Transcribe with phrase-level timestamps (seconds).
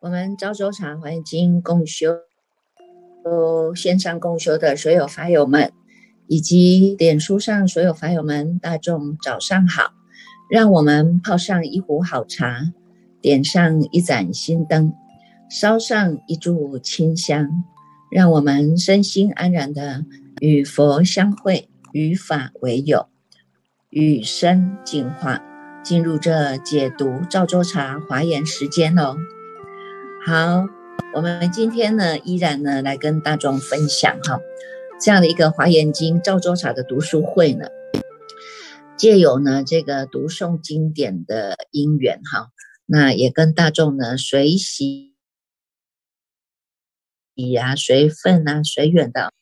[0.00, 2.20] 我们昭州茶环境共修，
[3.74, 5.70] 线上共修的所有法友们，
[6.28, 9.92] 以及脸书上所有法友们，大众早上好！
[10.48, 12.72] 让我们泡上一壶好茶，
[13.20, 14.94] 点上一盏心灯，
[15.50, 17.64] 烧上一炷清香，
[18.10, 20.04] 让我们身心安然的
[20.40, 23.06] 与佛相会，与法为友，
[23.88, 25.42] 与生进化，
[25.82, 29.16] 进入这解读赵州茶华严时间哦。
[30.26, 30.66] 好，
[31.14, 34.38] 我们今天呢，依然呢来跟大众分享哈，
[35.00, 37.68] 这样的一个华严经赵州茶的读书会呢，
[38.98, 42.50] 借有呢这个读诵经典的因缘哈，
[42.84, 45.07] 那也跟大众呢随喜
[47.46, 49.32] 呀、随份啊、随缘的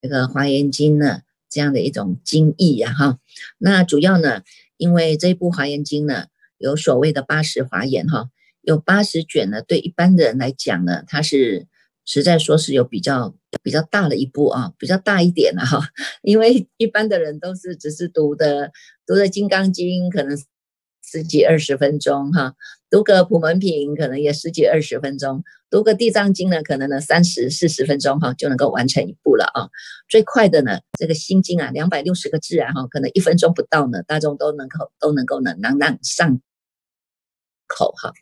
[0.00, 3.18] 这个华严经呢这样的一种经义呀哈，
[3.58, 4.42] 那主要呢，
[4.76, 6.26] 因为这部华严经呢
[6.58, 8.30] 有所谓的八十华严哈。
[8.62, 11.68] 有八十卷呢，对一般的人来讲呢，它是
[12.04, 15.88] 实在说是有比较比较大的一部啊，比较大一点的哈。
[16.22, 18.72] 因为一般的人都是只是读的
[19.06, 20.36] 读的《金刚经》，可能
[21.08, 22.54] 十几二十分钟哈；
[22.90, 29.68] 读个《普门品》，可能也十几二十分钟；读个《地藏经》呢，可能呢三十四十分钟哈就能够完成一部了啊。
[30.08, 36.40] 最快的呢，这个《心经》啊，两百六十个字啊哈，可能一分钟不到呢，大众都能够都能够呢朗朗上
[37.68, 38.12] 口哈。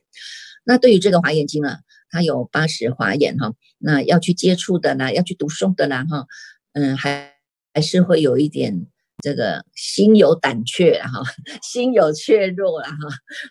[0.65, 6.27] 那对于这个华严经啊，它有八十华严哈，那要去接触的啦，要去读诵的啦哈，
[6.75, 7.33] 嗯，还
[7.73, 8.87] 还是会有一点
[9.25, 11.22] 这个心有胆怯哈，
[11.64, 12.94] 心有怯弱了哈，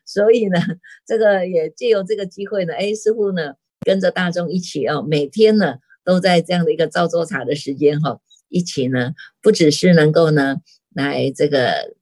[0.06, 0.60] 所以呢，
[1.08, 8.20] 这个也借由这个机会呢，哎，师傅呢跟着大众一起哦，每天呢都在这样的一个造作茶的时间哈，
[8.50, 10.58] 一起呢，不只是能够呢
[10.94, 11.96] 来这个。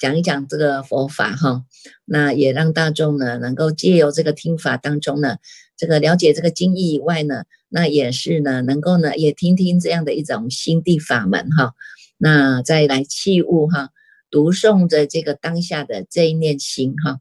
[0.00, 1.64] 讲一讲这个佛法哈，
[2.04, 5.38] 那也让大众呢能够借由这个听法当中呢，
[5.76, 11.74] 这个了解这个经义以外呢，那也是呢能够呢也听听这样的一种心地法门哈，
[12.18, 13.90] 那再来器物哈，
[14.30, 17.20] 读诵着这个当下的这一念心哈。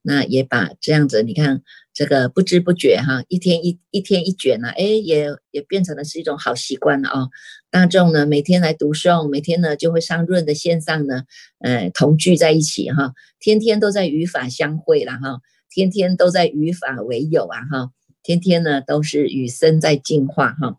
[0.00, 1.60] 那也把这样子，你看
[1.92, 7.28] 这个不知不觉哈，一天一一天一卷呢，哎，也也变成了是一种好习惯了啊。
[7.68, 11.24] 大众呢每天来读诵，每天呢就会上润的线上呢，
[11.58, 17.90] 呃，同聚在一起哈，天天都在与法相会了哈，天天都在与法为友啊哈，
[18.22, 20.78] 天天呢都是与生在进化哈。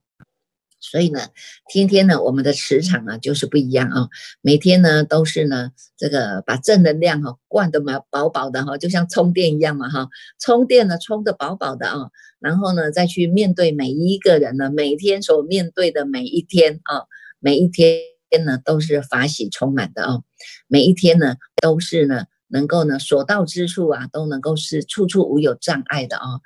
[0.81, 1.19] 所以呢，
[1.67, 4.07] 天天呢，我们的磁场啊就是不一样啊。
[4.41, 10.07] 每天呢都是呢，这个把正能量哈灌得满饱饱的哈，就像充电一样嘛哈。
[10.39, 12.09] 充电呢充得饱饱的啊，
[12.39, 17.03] 然后呢再去面对每一个人呢，每天所面对的每一天啊，
[17.39, 17.99] 每一天
[18.45, 20.21] 呢都是法喜充满的啊，
[20.67, 26.39] 每一天呢都是呢能够呢所到之处啊都能够是处处无有障碍的啊。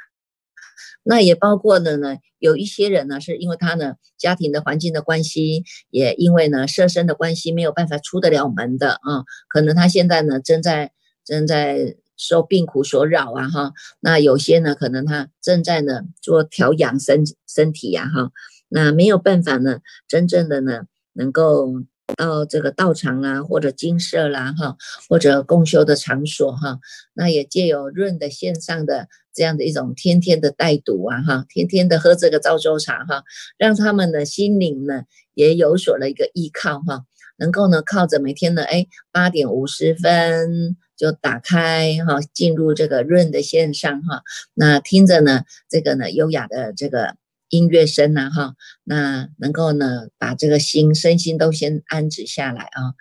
[1.04, 9.24] 那也包括了呢，有一些人呢，是因为他呢家庭的环境的关系，也因为呢设身的关系，没有办法出得了门的啊。
[9.50, 10.94] 可能他现在呢正在
[11.26, 13.74] 正在受病苦所扰啊哈。
[14.00, 18.32] 那有些呢，可能他正在呢做调养身身体呀哈。
[18.70, 21.68] 那没有办法呢，真正的呢能够
[22.16, 24.78] 到这个道场啦，或者精舍啦哈，
[25.10, 26.80] 或者共修的场所哈。
[27.14, 29.10] 那也借有润的线上的。
[29.34, 33.24] 这样的一种天天的带读啊，哈，天天的喝这个昭州茶哈，
[33.58, 37.06] 让他们的心灵呢也有所了一个依靠哈，
[37.38, 44.22] 能够呢靠着每天的哎八点五十分就打开哈，进入这个润的线上哈，
[44.54, 47.16] 那听着呢这个呢优雅的这个
[47.50, 52.94] 音乐声呢哈，那能够呢把这个心身心都先安置下来啊，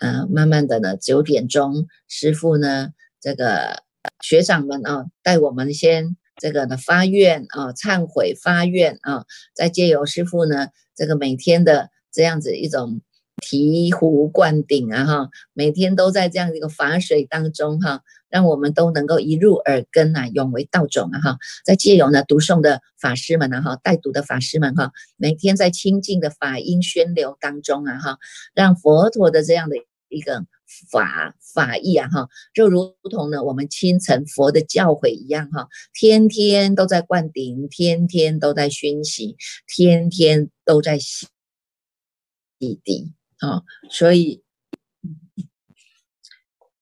[0.00, 3.82] 呃，慢慢的呢九点钟师傅呢这个。
[4.20, 9.24] 学长们啊，带我们先这个的发愿啊，忏悔发愿啊，
[9.54, 13.00] 再借由师傅呢，这个每天的这样子一种
[13.38, 28.18] 醍醐灌顶啊哈，每天都在这样一个法水当中哈，让我们都能够一入耳根啊，永为道种啊哈，在借由呢读诵的法师们啊哈，带读的法师们哈，每天在清净的法音宣流当中啊哈，
[28.54, 29.76] 让佛陀的这样的
[30.08, 30.44] 一个。
[30.90, 39.36] 法法义啊哈，就如同呢我们清晨佛的教诲一样哈，天天都在灌顶，天天都在熏习，
[39.66, 41.26] 天天都在洗
[42.58, 44.42] 洗涤啊，所以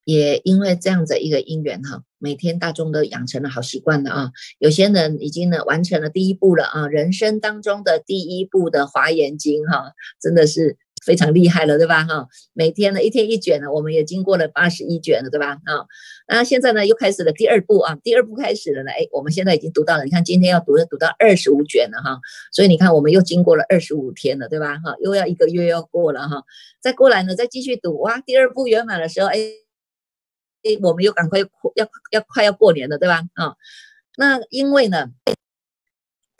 [0.05, 4.33] 也因为这样子一个因缘哈，每天大众都养成了好习惯了啊。
[4.59, 10.79] 有些人已经呢完成了第一步了啊，人生当中的第一步的华严经哈，真的是。
[11.05, 12.05] 非常厉害了，对吧？
[12.05, 15.59] 哈，每天呢一天一卷呢，我们也经过了八十一卷了，对吧？
[15.65, 15.87] 啊，
[16.29, 22.21] 那现在呢又开始了第二步啊，第二步开始了呢，哎，我们现在已经读到了，你看今天要读读到二十五卷了哈，
[22.53, 24.79] 所以你看我们又经过了二十五天了，对吧？
[24.79, 26.45] 哈，又要一个月要过了哈，
[26.81, 29.39] 再过来呢再继续读哇，第二步圆满的时候，哎
[30.63, 33.23] 哎，我们又赶快要要要快要过年了，对吧？
[33.35, 33.55] 啊，
[34.17, 35.11] 那因为呢。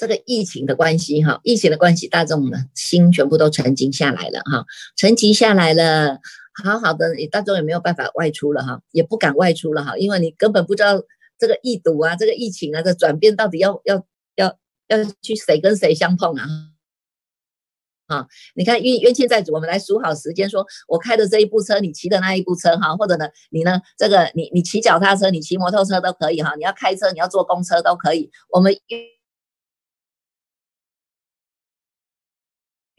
[0.01, 4.65] 这个疫情的关系，哈，疫情的关系，大众呢心全部都沉静下来了，哈，
[4.97, 6.19] 沉寂下来了，
[6.65, 11.03] 好好的，大众也没有办法外出了，哈，也不敢外出了，哈，因为你根本不知道
[11.39, 14.07] 这个疫毒啊，这个疫情啊的转变到底要要
[14.37, 14.57] 要
[14.89, 16.49] 要去谁跟谁相碰啊，
[18.07, 28.75] 啊，你看冤冤亲债主，我们来数好时间，说我开的这一部车，你骑的那一部车，哈，或者呢，你呢，这个你你骑脚踏车，你骑摩托车都可以，哈，你要开车，你要坐公车都可以，我们。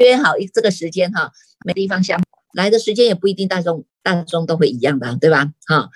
[0.01, 1.31] 约好一这个时间哈，
[1.65, 2.21] 没地方相
[2.53, 5.51] 来的时间也不一定大众大众都会一样的，对吧？
[5.67, 5.89] 哈，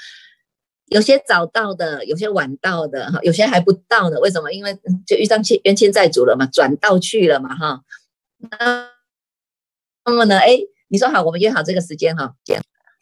[0.87, 4.51] 有些早到的，有些晚到的，哈，有些还不到的，为什么？
[4.51, 7.81] 因为就遇上欠冤亲债主了嘛，转道去了嘛，哈。
[8.37, 8.89] 那
[10.05, 10.37] 那么呢？
[10.37, 12.35] 哎，你说好，我们约好这个时间哈，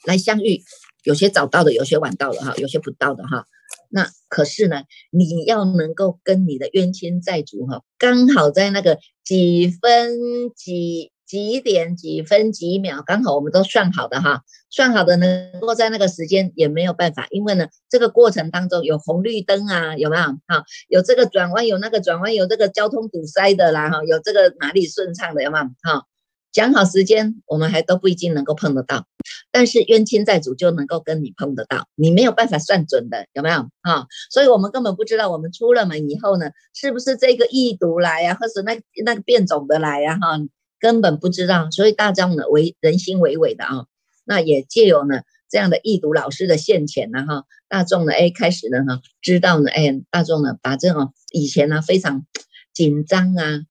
[0.05, 0.61] 来相遇。
[1.03, 3.45] 有些早到的，有些晚到的，哈，有些不到的，哈。
[3.95, 4.81] 那可是呢，
[5.11, 10.17] 你要能够跟你的冤亲债主哈，刚好在那个几分
[10.55, 14.41] 几几点几分几秒，刚好我们都算好的哈，
[14.71, 20.23] 算好的能够在那个时间也没有办法，因为呢，这个过程当中有红绿灯啊，有没有？
[20.47, 25.65] 哈，有这个转弯，有那个转弯，有这个交通堵塞的啦，哈，有这个哪里顺畅的，有没有？
[25.83, 26.05] 哈。
[26.53, 29.07] 讲好时间，我们还都不一定能够碰得到，
[29.51, 34.05] 但是冤亲债主就能够跟你碰得到，你没有办法算准的，有没有啊？
[34.29, 40.19] 所以我们根本不知道，我们出了门以后呢，是不是这个异毒来呀，或是那那个变种的来呀？
[40.21, 40.39] 哈，
[40.79, 41.71] 根本不知道。
[41.71, 43.87] 所以大众呢，为人心为伪的啊，
[44.23, 52.27] 那也借由呢这样的异毒老师的现前呢，哈，大众呢，哎，开始呢，哈，知道呢，哎，大众呢，把这种以前呢非常
[52.75, 53.61] 紧张啊。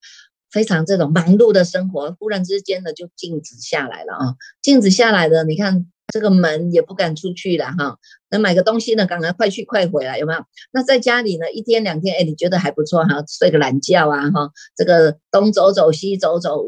[0.52, 4.36] 非常这种忙碌的生活，忽然之间呢就静止下来了啊！
[4.60, 7.96] 静止下来的，你看这个门也不敢出去了哈。
[8.28, 10.44] 那买个东西呢，赶快快去快回来，有没有？
[10.70, 16.62] 那在家里呢，一天两天，哎，你觉得还不错哈，睡个懒觉啊哈，这个东走走西走走，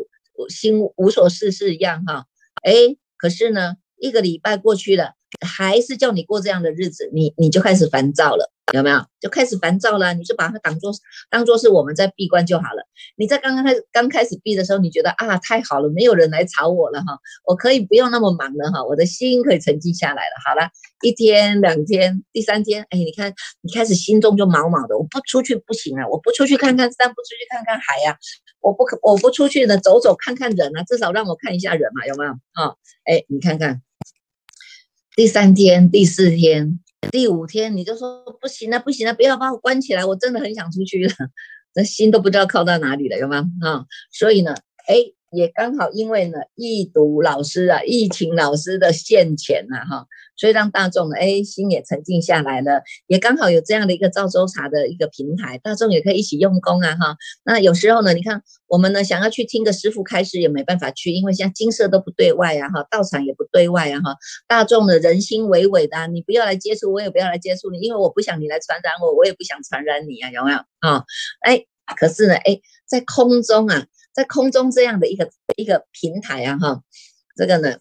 [0.49, 2.25] 心无所事事一样哈。
[2.63, 8.51] 哎，可是呢，一个礼拜过去了，还是叫你过这样的日子，你你就开始烦躁了。
[8.73, 10.15] 有没有就开始烦躁了？
[10.15, 10.91] 你就把它当做
[11.31, 12.89] 当做是我们在闭关就好了。
[13.15, 20.41] 你在刚刚开始刚开始闭的时候，你觉得啊太好了，没有人来吵我了哈，我可以不用那么忙了哈，我的心可以沉静下来了。
[20.45, 20.71] 好了，
[21.03, 28.17] 一天两天第三天，哎，你看你开始心中就毛毛的，我不出去不行啊，我不出去看看山，不出去看看海呀，
[28.61, 32.75] 我不可我不出去呢走走看看人啊，至少让我看一下人嘛，有没有啊？
[33.05, 33.83] 哎，你看看
[35.15, 36.81] 第三天第四天。
[37.11, 41.13] 第五天你就说不行了，不行了，不要把我关起来，我真的很想出去了，
[41.75, 43.45] 那心都不知道靠到哪里了，有吗？
[43.63, 44.55] 啊，所以呢，
[44.89, 45.13] 哎。
[45.35, 52.83] 也刚好因为呢，易读老师啊，易勤老师的现前呐，哈，所以让大众哎心也沉静下来了。
[53.07, 57.17] 也刚好有这样的一个赵州茶的一个平台，大众也可以一起用功啊，哈。
[57.45, 64.17] 那有时候呢，你看我们呢想要去听个师傅开示也没办法去，因为现在金色都不对外啊，哈，道场也不对外啊，哈。
[64.47, 71.05] 大众的人心为伪的，你不要来接触，我也不要来接触你，因为我不想你来传染我，我也不想传染你啊，有没有啊？
[71.43, 71.65] 哎，
[71.97, 73.87] 可是呢，哎，在空中啊。
[74.15, 76.83] 在空中这样的一个一个平台啊，哈，
[77.37, 77.77] 这个呢，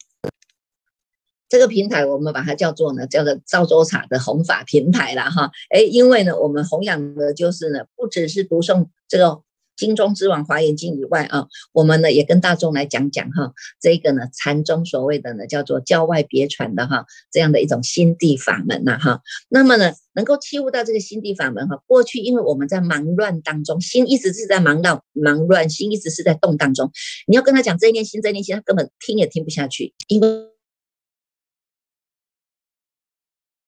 [1.47, 9.43] 这个平台我们把它叫做呢，叫做赵州塔的弘法平台了哈，哎，因为呢，我们弘扬的就是呢，不只是读诵这个。
[9.75, 19.21] 金钟之王华严经以外啊，我们呢也跟大众来讲讲哈，这个呢禅宗所谓的呢叫做教外别传的哈，这样的一种心地法门呐哈。
[19.49, 26.91] 那么呢，能够切悟到这个心地法门哈，过去因为我们在忙乱当中，心一直是在忙到忙乱，心一直是在动当中。
[27.27, 30.27] 你要跟他讲这一念心，这一念心，他根本听也听不下去，因为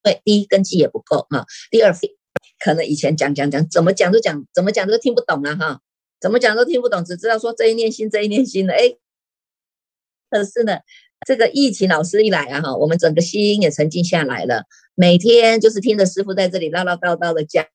[0.03, 1.91] 对第一根基也不够哈，第二
[2.63, 5.81] 可能以前讲讲讲怎么讲都讲怎么讲都听不懂了哈。
[6.19, 8.73] 怎么讲都听不懂，只知道说这一念心，这一念心的。
[8.73, 8.95] 哎，
[10.29, 10.79] 可是呢，
[11.27, 14.63] 这个疫情老师一来啊，哈，我们整个心也沉静下来了。
[14.95, 17.65] 每天就是听着师傅在这里唠唠叨叨的讲，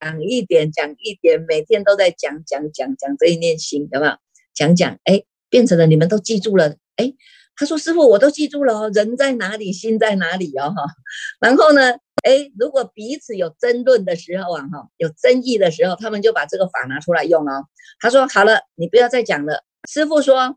[0.00, 4.12] 讲一点讲一点，每天都在讲讲讲讲这一念心，有没有？
[4.52, 7.14] 讲讲，哎，变成了你们都记住了，哎，
[7.54, 10.82] 他说师傅我都记住了哦，人在哪里，心在哪里哦哈。
[11.40, 17.66] 然后呢，哎，如果彼此有争论的时候啊哈，有争议的时候，他们就把这个法拿出来用哦。
[18.00, 20.56] 他说好了，你不要再讲了，师傅说。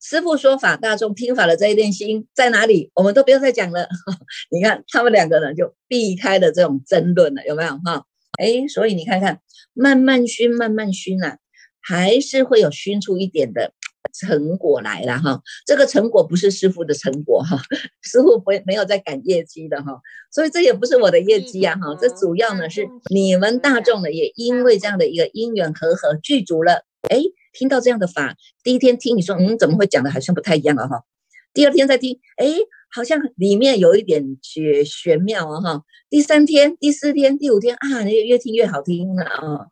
[0.00, 2.90] 师傅说法，大众听法的这一念心在哪里？
[2.92, 3.88] 我们都不要再讲了。
[4.52, 8.04] 你看他们两个人就避开了这种争论了，有没有哈？
[8.38, 9.40] 哎，所以你看看，
[9.72, 11.38] 慢慢熏，慢慢熏呐，
[11.80, 13.72] 还是会有熏出一点的
[14.12, 15.40] 成果来了哈。
[15.66, 17.56] 这个成果不是师傅的成果哈，
[18.02, 20.00] 师傅不没有在赶业绩的哈，
[20.32, 21.96] 所以这也不是我的业绩啊哈。
[22.00, 27.22] 这主要呢是你们大众呢，也因为这样的一个因缘和合具足了，哎。
[27.56, 28.34] 听到这样的法，
[28.64, 31.04] 第一天听你说，嗯，怎么会讲的好像不太一样了哈？
[31.52, 32.48] 第二天再听，哎，
[32.92, 35.82] 好像里面有一点玄玄妙啊哈。
[36.10, 39.68] 第三天、第四天、第五天啊，你越听越好听了啊，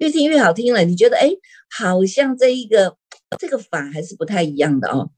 [0.00, 0.82] 越听越好听了。
[0.84, 1.30] 你觉得哎，
[1.70, 2.96] 好像这一个
[3.38, 5.10] 这个法还是不太一样的哦，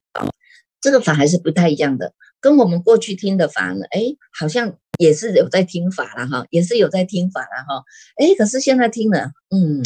[0.80, 4.02] 这个法还是不太一样的，跟我们过去听的法呢，哎，
[4.38, 7.84] 好像也是有在听法了哈，也是有在听法了哈。
[8.16, 9.82] 哎，可是现在听了，嗯。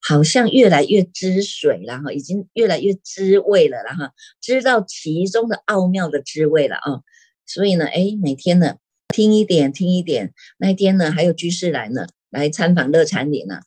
[0.00, 7.02] 好像越来越知水了哈，已经越来越知味了了哈，知道其中的奥妙的滋味了啊。
[7.46, 8.76] 所以呢，哎，每天呢
[9.08, 10.32] 听一点，听一点。
[10.56, 13.58] 那一天呢，还有居士来呢，来参访乐禅林呢，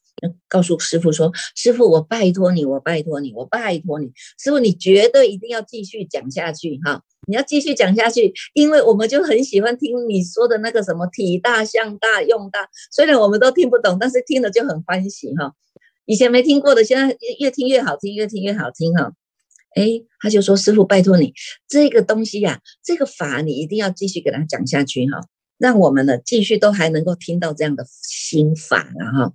[0.47, 15.53] 告诉师傅说：“师傅，我拜托你，我拜托你，我拜托你，师傅，你绝对一定要继续讲下去哈，你要继续讲下去，因为我们就很喜欢听你说的那个什么体大、相大、用大，虽然我们都听不懂，但是听了就很欢喜哈。”
[16.05, 19.13] 以前没听过的，现在越听越好听，越听越好听哈。
[19.75, 21.33] 哎，他就说：“师傅，拜托你
[21.67, 25.21] 这个东西呀，这个法你一定要继续给他讲下去哈，
[25.57, 29.33] 让我们呢继续都还能够听到这样的心法了哈。”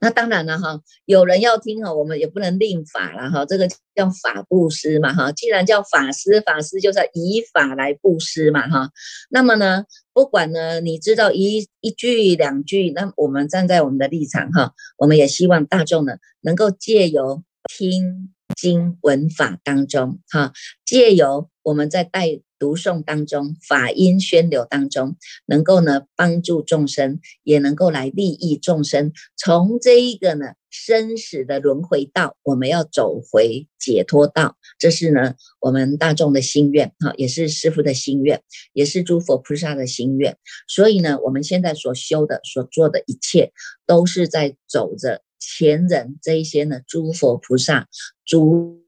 [0.00, 3.44] 那当然了哈，有人要听哈，我们也不能令法了哈。
[3.44, 5.32] 这个叫法布施嘛哈。
[5.32, 8.90] 既然叫法师，法师就是以法来布施嘛哈。
[9.28, 20.52] 那么呢，不管呢，你知道一一句两句，那我们站在我们的立场哈，我们也希望大众呢能够借由听经闻法当中哈，
[20.84, 22.40] 借由我们在带。
[22.58, 29.12] 读诵当中，法音宣流当中，能够呢帮助众生，也能够来利益众生。
[29.36, 40.36] 从这一个呢生死的轮回道，我们要走回解脱道，这是呢我们大众的心愿，哈，也是师父的心愿，也是诸佛菩萨的心愿。
[40.66, 43.52] 所以呢，我们现在所修的、所做的一切，
[43.86, 47.88] 都是在走着前人这一些呢诸佛菩萨
[48.26, 48.87] 诸。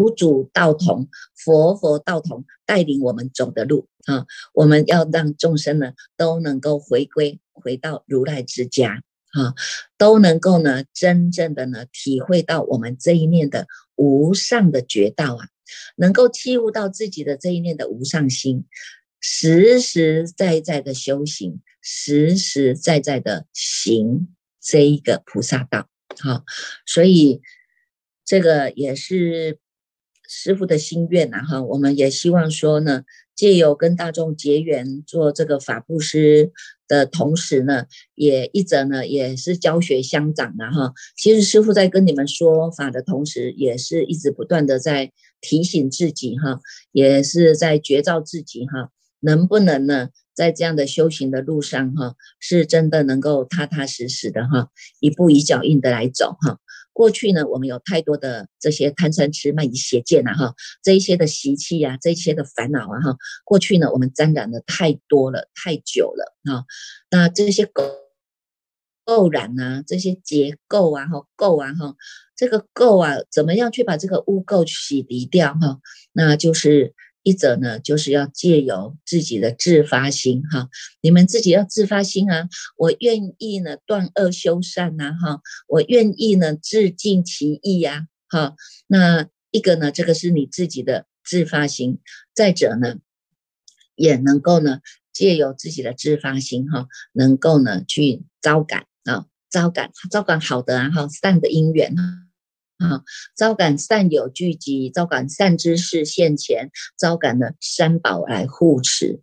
[0.00, 4.24] 五祖道同，佛佛道同，带领我们走的路啊！
[4.54, 9.02] 我们要让众生呢都能够回归，回到如来之家
[9.32, 9.54] 啊，
[9.98, 15.48] 都能够呢真正的呢体会到我们这一念的无上的觉道啊，
[15.96, 18.64] 能够体悟到自己的这一念的无上心，
[19.20, 25.88] 实实在在的修行，实实在在的行这一个菩萨道。
[26.18, 26.44] 好，
[26.86, 27.42] 所以
[28.24, 29.58] 这个也是。
[30.32, 33.02] 师傅的心愿呐，哈，我们也希望说呢，
[33.34, 36.52] 借由跟大众结缘，做这个法布施
[36.86, 40.92] 的同时呢，也一则呢，也是教学相长啊，哈。
[41.16, 45.10] 其实师傅在跟你们说法的同时，也是一直不断的在
[45.40, 46.60] 提醒自己哈，
[46.92, 54.68] 也是在觉照自己哈，能不能呢，在这样的修行的路上哈，是真的能够踏踏实实的哈，
[55.00, 56.60] 一步一脚印的来走哈。
[57.00, 66.66] 过去呢，我们有太多的这些贪嗔痴慢疑邪见呐，哈，这一些的习气呀，这一些的烦恼啊，哈，过去呢，我们沾染的太多了，太久了啊。
[67.10, 67.90] 那这些垢
[69.06, 71.96] 垢染啊，这些结构啊，哈，垢啊，哈，
[72.36, 75.54] 这个垢啊，怎么样去把这个污垢洗涤掉？
[75.54, 75.78] 哈，
[76.12, 76.94] 那就是。
[77.22, 80.68] 一者呢，就是要借由自己的自发心哈，
[81.02, 88.54] 你们自己要自发心啊，我愿意呢断恶修善呐哈，我愿意呢自尽其意呀哈。
[88.86, 91.98] 那一个呢，这个是你自己的自发心；
[92.34, 92.96] 再者呢，
[93.94, 94.80] 也能够呢
[95.12, 102.29] 借由自己的自发心哈，能够呢去招感啊，招感招感好的啊哈善的因缘啊。
[102.80, 103.04] 啊，
[103.36, 109.20] 招感善友聚集，招感善知识现前，招感呢三宝来护持，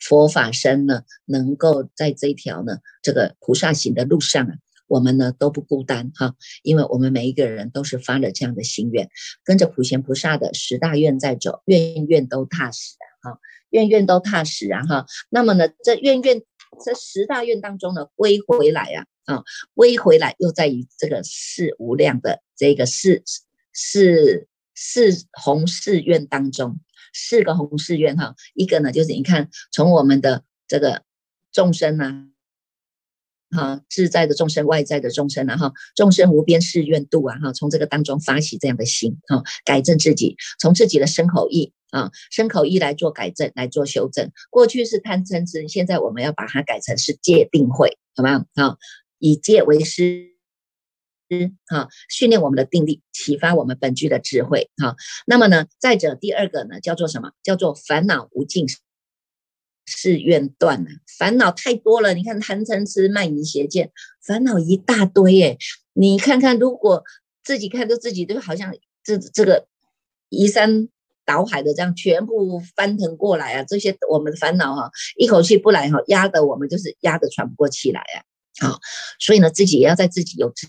[0.00, 4.56] 佛法身呢能够在这一条呢这个菩萨行的路上啊，
[4.88, 6.34] 我们呢都不孤单哈，
[6.64, 9.08] 因为我们每一个人都是发了这样的心愿，
[9.44, 13.38] 跟着普贤菩萨的十大愿在走，愿愿都踏实啊，哈，
[13.70, 16.42] 愿愿都踏实啊，哈，那么呢这愿愿
[16.84, 19.06] 这十大愿当中呢归回来啊。
[19.24, 19.42] 啊，
[19.74, 23.22] 归回来又在于这个四无量的这个四
[23.72, 26.80] 四四弘誓愿当中，
[27.12, 31.02] 四个弘誓愿哈，一个呢就是你看从我们的这个
[31.52, 32.26] 众生啊。
[33.52, 44.30] 哈，自在的众生，外在的众生啊，哈，众生无边誓愿度啊，哈，从这个当中发起这样的心，哈，改正自己，从自己的身口意啊，身口意来做改正，来做修正。
[44.50, 48.44] 过去是贪嗔痴，现在我们要把它改成是戒定慧，好吗？
[48.54, 48.78] 好，
[49.20, 50.32] 以戒为师，
[51.68, 54.96] 哈，训练我们的定力，启发我们本具的智慧，哈。
[55.26, 57.30] 那么呢，再者第二个呢，叫做什么？
[57.44, 58.66] 叫做烦恼无尽。
[59.92, 62.14] 是愿断了，烦恼太多了。
[62.14, 63.90] 你看贪嗔痴慢疑邪见，
[64.24, 65.58] 烦恼一大堆哎。
[65.94, 67.02] 你看看，如果
[67.42, 68.72] 自己看着自己，都好像
[69.02, 69.66] 这这个
[70.28, 70.88] 移山
[71.24, 73.64] 倒海的这样全部翻腾过来啊。
[73.64, 78.22] 这些我们的烦恼哈，一口气不来哈，压得我们就是压得喘不过气来啊。
[78.60, 78.78] 好，
[79.18, 80.68] 所以呢，自己也要在自己有知。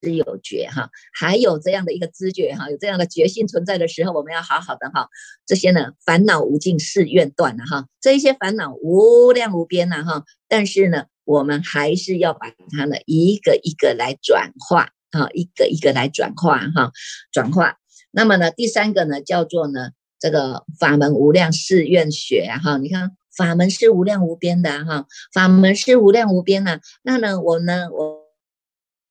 [0.00, 5.08] 知有觉哈，还有这样的一个知觉哈，有这样的觉性存在的时候，我们要好好的哈，
[5.44, 16.92] 这些呢烦恼无尽誓愿断了哈，这一些烦恼无量无边呐哈，但是呢，我们还是要把它呢一个一个来转化啊，一个一个来转化哈，
[17.32, 17.74] 转化。
[18.12, 19.90] 那么呢，第三个呢叫做呢
[20.20, 28.28] 这个法门无量誓愿学哈，你看法门是无量无边的哈，法门是无量无边呐，那呢我呢我。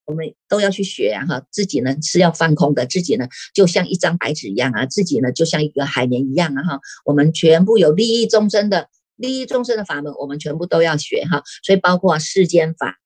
[0.09, 12.99] 我们都要去学呀，哈，自己呢是要放空的，自己呢就像一张白纸一样啊，自己呢就像一个海绵一样啊，哈，我们全部有利益众生的利益众生的法门，我们全部都要学哈，所以包括世间法。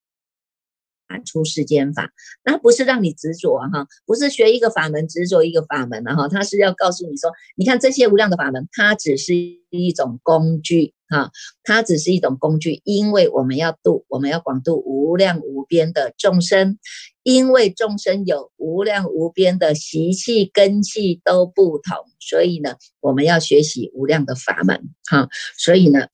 [1.25, 2.11] 出世间法，
[2.45, 9.33] 那不是让你执着哈，不是学一个法门执着一个法门的哈，他是要告诉你说，你看这些无量的法门，它只是
[9.71, 11.29] 一种工具啊，
[11.63, 16.79] 它只是一种工具，因为我们要度，我们要广度无量无边的众生，
[17.21, 26.07] 因为众生有无量无边的习气根气都不同，所以呢，我们要学习无量的法门哈，所以呢。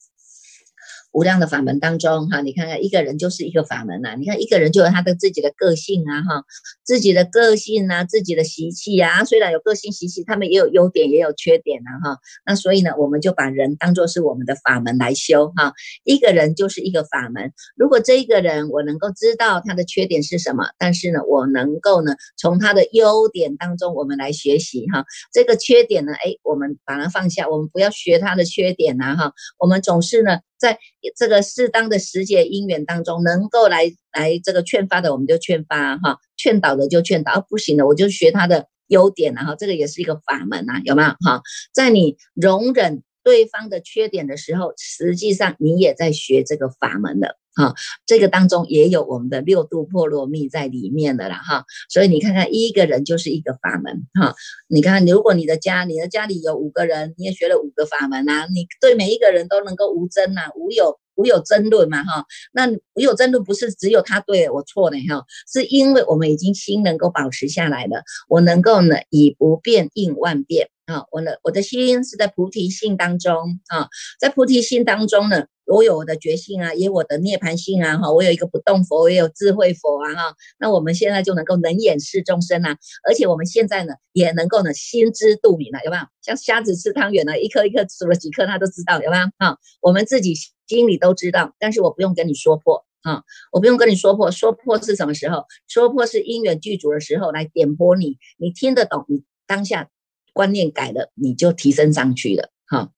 [1.12, 4.16] 无量的法门当中，哈，你看看一个人就是一个法门呐。
[4.16, 6.44] 你看一个人就有他的自己的个性啊，哈，
[6.84, 9.24] 自己的个性啊，自己的习气啊。
[9.26, 12.20] 虽然有个性习气，他们也有优点，也有缺点呐，哈。
[12.46, 15.74] 那所以呢，我们就把人当做是我们的法门来修，哈。
[16.04, 17.52] 一个人就是一个法门。
[17.76, 25.06] 如果这一个人我能够知道他的缺点是什么，但是呢，我能够呢从他的优点当中我们来学习，哈。
[25.34, 29.34] 这个缺点呢，哎，我们把它放下，我们不要学他的缺点呐，哈。
[29.58, 30.40] 我们总是呢。
[30.58, 30.80] 在
[31.16, 41.42] 这个适当的时节因缘当中，能够来来这个劝发的，我们就劝发哈；劝导的就劝导，不行的我就学他的优点然后这个也是一个法门呐，有没有哈？
[41.74, 47.38] 在你容忍对方的缺点的时候，实际上你也在学这个法门的。
[47.58, 47.74] 哈，
[48.06, 54.36] 这个当中也有我们的六度波罗蜜在里面的啦，哈，所以你看看一个人就是一个法门，哈，
[54.68, 73.88] 你看如果你的家，你的家里有五个人，你也学了五个法门啊，你对每一个人都能够无争呐，无有无有争论嘛，哈，那无有争论不是只有他对我错呢，哈，是因为我们已经心能够保持下来了，我能够呢以不变应万变，啊，我的我的心是在菩提心当中，啊，
[74.20, 75.46] 在菩提心当中呢。
[75.70, 86.04] 我有我的觉性啊，也有我的涅槃性啊，哈，我有一个不动佛，我也有智慧佛啊，哈，那我们现在就能够能眼视众生啊，而且我们现在呢，也能够呢心知肚明了，有没有？
[86.22, 89.24] 像瞎子吃汤圆呢，一颗一颗数了几颗，他都知道，有没有？
[89.40, 90.36] 啊，我们自己
[90.68, 95.44] 心里都知道，但是我不用跟你说破啊，我不用跟你说破，说破是什么时候？
[95.68, 99.90] 说破是因缘具足的时候来点拨你，你听得懂，你当下
[100.38, 102.92] 观念改了，你就提升上去了，哈。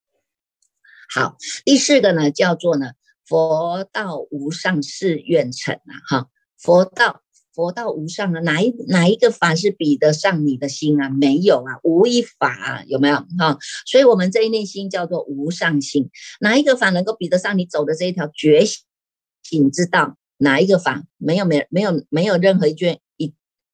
[1.09, 2.91] 好，第四个呢，叫做呢，
[3.25, 7.21] 佛道无上誓愿成啊，哈，佛道
[7.53, 11.07] 佛道无上啊，哪一哪一个法是比得上你的心啊？
[11.07, 13.57] 没有啊，无一法有没有哈？
[13.85, 16.09] 所以，我们这一念心叫做无上心，
[16.41, 20.17] 哪一个法能够比得上你走的这一条觉醒之道？
[20.41, 22.99] 哪一个法没有没没有没有任何一卷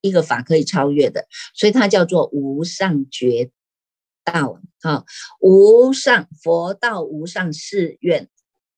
[0.08, 1.26] 一个法可以超越的？
[1.54, 3.52] 所以它叫做无上觉。
[4.26, 5.06] 道哈，
[5.40, 8.28] 无上佛道无上誓愿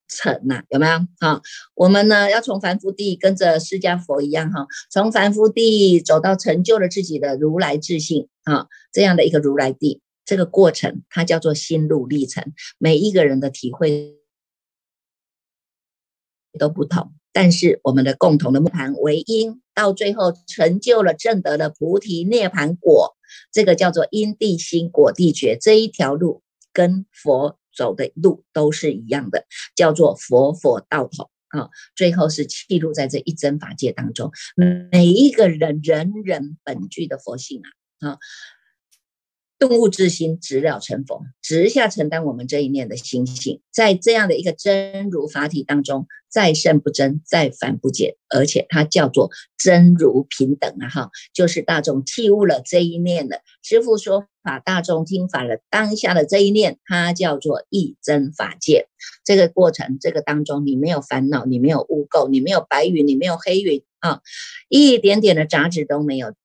[0.10, 1.42] 成呐，有没有哈？
[1.74, 14.18] 我们呢要从凡夫地跟着释迦佛一样哈，从凡夫地走到成就了自己的如来自信啊，这样的一个如来地，这个过程它叫做心路历程，每一个人的体会
[16.60, 17.14] 都不同。
[17.32, 23.16] 但是我们的共同的盘为因，到最后成就了正德的菩提涅盘果，
[23.52, 26.42] 这个叫做因地心果地觉这一条路，
[26.74, 31.70] 跟佛走的路都是一样的，叫做佛佛道统啊。
[31.96, 34.32] 最后是记录在这一真法界当中，
[34.92, 37.62] 每一个人人人本具的佛性
[38.00, 38.18] 啊，啊。
[39.60, 50.90] 顿悟之心，直了成佛，直下承担我们这一念的心性，在这样的一个真如法体当中，再胜不争，再凡不减，而且它叫做真如平等啊！
[50.90, 58.88] 哈，就是大众弃悟了这一念的师父说法，大众听法了当下的这一念，它叫做一真法界。
[59.24, 64.22] 这个过程，这个当中，你没有烦恼，你没有污垢，你没有白云，你没有黑云啊，
[64.70, 66.36] 一点点的杂质都没有。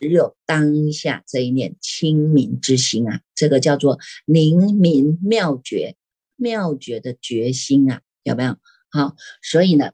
[0.00, 5.94] 只有当下这一念清明之心啊，这个叫做灵明妙觉，
[6.34, 8.56] 妙觉的决心啊，有没有？
[8.90, 9.92] 好，所以呢，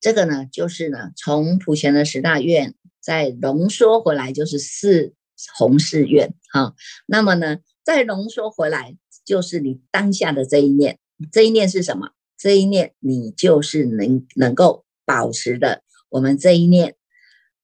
[0.00, 5.14] 这个呢，就是呢，从普贤的十大愿再浓缩回来，就是四
[5.56, 6.32] 弘誓愿。
[6.52, 6.74] 啊，
[7.06, 11.00] 那么呢，再浓缩回来，就是你当下的这一念，
[11.32, 12.10] 这一念是什么？
[12.38, 16.94] 这一念你就是能能够保持的，我们这一念。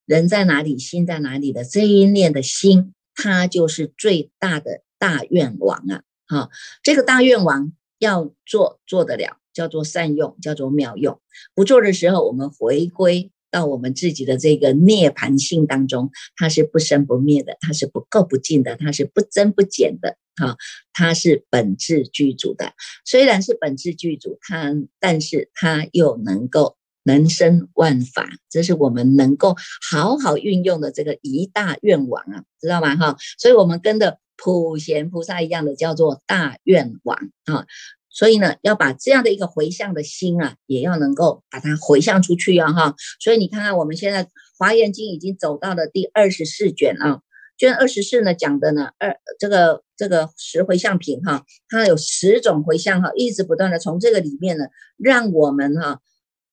[0.06, 6.02] 人在哪里，心在哪里的这一念的心，它就是最大的大愿王啊！
[6.26, 6.50] 哈，
[6.82, 11.20] 这个大愿王要做做得了，叫做善用，叫做妙用。
[11.54, 20.18] 不做的时候，我们回归到我们自己的这个涅盘性当中，它是不生不灭的，它是不垢不净的，它是不增不减的。
[20.36, 20.56] 哈，
[20.92, 22.74] 它是本质具足的。
[23.06, 26.76] 虽然是本质具足，它但是它又能够。
[27.04, 29.54] 能生万法，这是我们能够
[29.90, 32.96] 好好运用的这个一大愿王啊，知道吗？
[32.96, 37.66] 哈，所以我们跟着普贤菩萨一样的叫做大愿王啊。
[38.10, 42.94] 所以呢，要把这样的一个回向的心啊，也要能够把它回向出去啊，哈。
[43.20, 47.20] 所以你看看，我们现在华严经已经走到了第二十四卷啊，
[47.58, 56.00] 卷二十四呢讲的呢二这个这个十回向品哈，它有十种回向哈，一直不断的从这个里面呢，让我们哈。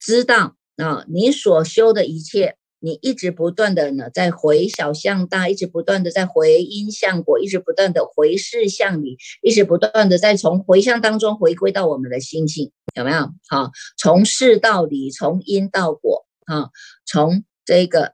[0.02, 13.30] 知道啊，你所修的一切，你一直不断的呢，在回小向大，一直不断的在回因向果，一直不断的回事向理，一直不断的在从回向当中回归到我们的心性，有没有？
[13.48, 16.72] 好，从事到理，从因到果，啊，
[17.06, 18.14] 从这个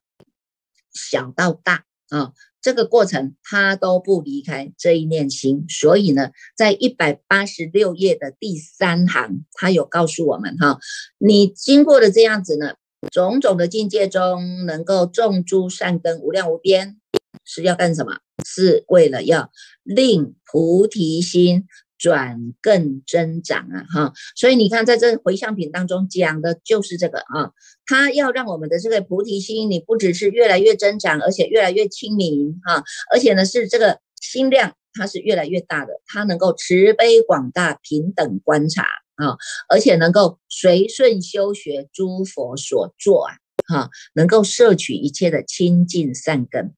[0.91, 2.33] 小到大，啊。
[2.67, 10.77] 这个过程他都不离开这一念心，所以呢，在一百八十六页的第三行，他有告诉我们哈，
[11.17, 12.73] 你经过的这样子呢，
[13.09, 16.97] 种种的境界中，能够种诸善根无量无边，
[17.45, 18.17] 是要干什么？
[18.45, 19.49] 是为了要
[19.85, 21.67] 令菩提心。
[21.97, 27.51] 转更增长啊，哈，所以你看，在这回向品当中讲的就是这个啊，
[27.85, 38.83] 它要让我们的这个菩提心，你不只是越来越增长，而且越来越清明哈，而且呢是这个心量它是越来越大的，它能够慈悲广大、平等观察
[39.15, 39.37] 啊，
[39.69, 43.33] 而且能够随顺修学诸佛所作啊，
[43.67, 46.75] 哈，能够摄取一切的清净善根，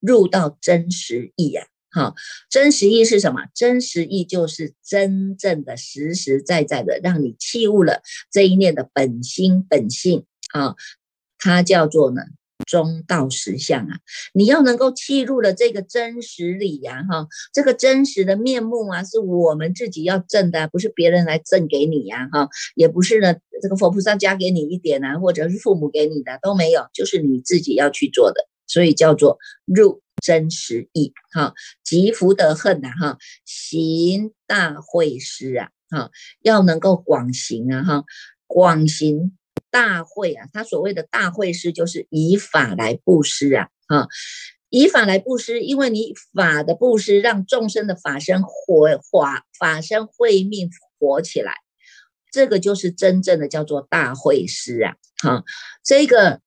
[0.00, 1.66] 入到真实意啊。
[1.94, 2.14] 好，
[2.48, 3.42] 真实意是什么？
[3.54, 8.00] 真实意就是真正的、实实在在的，让你弃悟了
[8.30, 10.24] 这一念的本心本性
[10.54, 10.74] 啊，
[11.38, 12.22] 它叫做呢
[12.66, 13.98] 中道实相啊。
[14.32, 30.01] 你要能够弃入了这个真实理呀，哈，这个真实的面目啊，是我们自己要证的，不是别人来证给你呀，哈，也不是呢这个佛菩萨加给你一点啊，或者是父母给你的都没有，就是你自己要去做的，所以叫做入。
[30.22, 38.04] 真实意哈，积福德恨呐哈，行大会师啊哈，要能够广行啊哈，
[38.46, 39.36] 广行
[39.68, 44.06] 大会啊，他所谓的大会师就是以法来布施啊哈，
[44.70, 51.56] 以法来布施，因为你法的布施让众生的法身活法法身慧命活起来，
[52.30, 55.42] 这个就是真正的叫做大会师啊哈，
[55.84, 56.40] 这个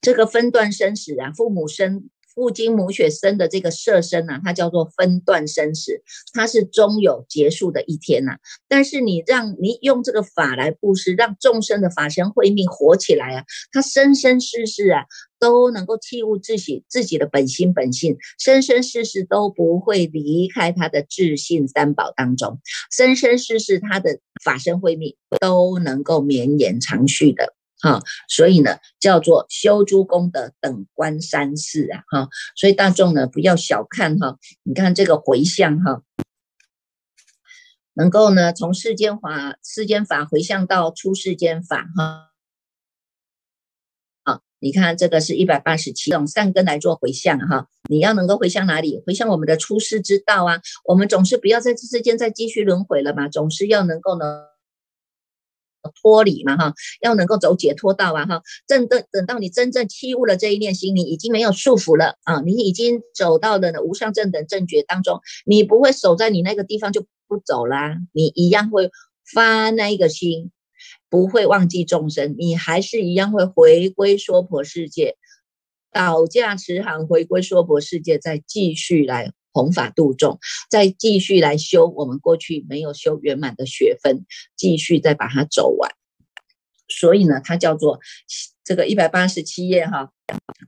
[0.00, 2.10] 这个分段生死啊，父母生。
[2.34, 8.36] 父精母血生的这个色身呐，它叫做分段生死，它是终有结束的一天呐。
[8.68, 15.04] 但是你让你用这个法来布施，让众生的法身慧命活起来啊，他生生世世啊
[15.38, 27.54] 都能够弃悟自己自己的本心本性，生生世世都不会离开他的自信三宝当中，生生世世他的法身慧命都能够绵延长续的。
[27.82, 36.02] 哈，所以呢，叫做修诸功德等观三世啊，哈，所以大众呢不要小看哈，你看这个回向哈，
[37.94, 42.30] 能够呢从世间法世间法回向到出世间法哈，
[44.24, 49.02] 啊，你看这个是一百八十七种善根来做回向哈，你要能够回向哪里？
[49.06, 54.50] 回向我们的出世之道啊，我们总是不要在这世间再继续轮回了嘛，总是要能够呢。
[56.00, 58.42] 脱离嘛哈，要能够走解脱道啊哈。
[58.66, 68.90] 正等等到你真正弃悟了这一念心，你已经没有束缚了啊，你已经走到了无上正等正觉当中，你不会守在你那个地方就不走啦，你一样会
[69.32, 70.50] 发那一个心，
[71.08, 75.16] 不会忘记众生，你还是一样会回归娑婆世界，
[75.92, 79.32] 倒驾持航回归娑婆世界，再继续来。
[79.52, 80.38] 弘法度众，
[80.70, 84.24] 再继续来修我们过去没有修圆满的学分，
[84.56, 85.90] 继续再把它走完。
[86.88, 88.00] 所以呢，它叫做
[88.64, 90.10] 这个一百八十七页哈，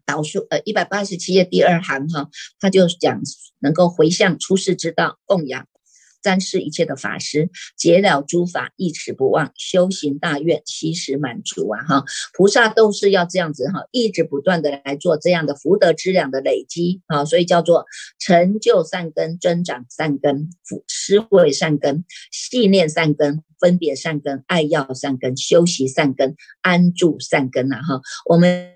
[0.06, 3.20] 导数呃一百八十七页第二行哈，它就讲
[3.58, 5.66] 能够回向出世之道，供养。
[6.22, 11.82] 瞻视一切的法师，结了诸法，一持不忘，修行大愿，悉时满足啊！
[11.82, 17.85] 哈，菩萨都是要这样子哈，一直不断的来做这样的福德资粮的累积啊，所以叫做
[18.18, 27.82] 成就善根，增长善根，福思维善根，信念善根，分别善根，爱要善根，修习善根，安住善根呐！
[27.82, 28.71] 哈，我们。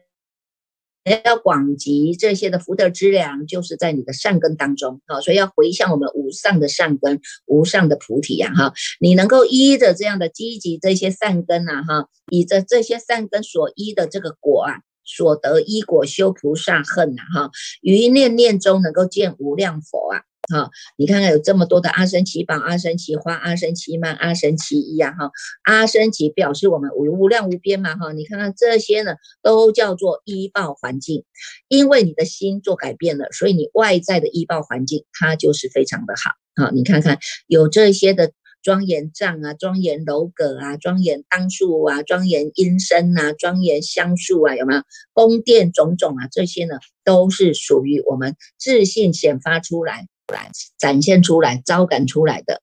[1.25, 8.73] 要广集这些的福德之粮，就是在你的善根当中啊，所以要回向我们无上的善根、无上的菩提呀哈。
[8.99, 17.51] 你能够依着这样的积极这些善根呐哈，以着这些善根所依的这个果啊，所得依果修菩萨恨呐哈，
[17.83, 20.23] 于念念中能够见无量佛啊。
[20.49, 25.31] 哈，你看看有这么多的阿僧祇宝、阿僧祇花、阿僧祇曼、阿僧祇一啊，哈，
[25.65, 31.25] 阿僧祇表示我们无无量无边嘛，哈，你看看这些呢，都叫做依报环境，
[31.69, 38.33] 因为你的心做改变了，所以你外在的依报环境它就是非常的好，好，你看看有这些的
[38.63, 44.83] 庄严藏啊、庄严楼阁啊、庄严当树啊、庄严音声啊、庄严香树啊，有没有
[45.13, 46.29] 宫殿种种啊？
[46.31, 50.07] 这些呢，都是属于我们自信显发出来。
[50.33, 52.63] 来展现出来、招感出来的，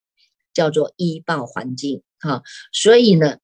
[0.53, 2.43] 叫做依报环境哈。
[2.71, 3.37] 所以呢，